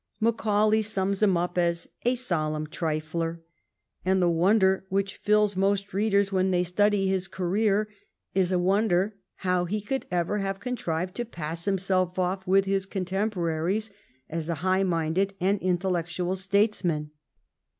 Macau 0.19 0.71
lay 0.71 0.81
sums 0.81 1.21
him 1.21 1.37
up 1.37 1.59
as 1.59 1.85
'^ 1.87 1.89
a 2.11 2.15
solemn 2.15 2.65
trifler," 2.65 3.41
and 4.03 4.19
the 4.19 4.31
wonder 4.31 4.83
which 4.89 5.17
fills 5.17 5.55
most 5.55 5.93
readers 5.93 6.31
when 6.31 6.49
they 6.49 6.63
study 6.63 7.05
his 7.07 7.27
career 7.27 7.87
is 8.33 8.51
a 8.51 8.57
wonder 8.57 9.15
how 9.45 9.65
he 9.65 9.79
could 9.79 10.07
ever 10.09 10.39
have 10.39 10.59
contrived 10.59 11.13
to 11.13 11.23
pass 11.23 11.65
himself 11.65 12.17
off 12.17 12.47
with 12.47 12.65
his 12.65 12.87
contemporaries 12.87 13.91
as 14.27 14.49
a 14.49 14.55
high 14.65 14.81
minded 14.81 15.35
and 15.39 15.59
intellectual 15.61 16.35
statesman. 16.35 17.11